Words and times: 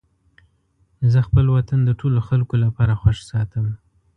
زه 1.11 1.19
خپل 1.27 1.45
وطن 1.55 1.79
د 1.85 1.89
ټولو 1.99 2.19
خلکو 2.27 2.55
لپاره 2.63 2.93
خوښ 3.01 3.17
ساتم. 3.31 3.65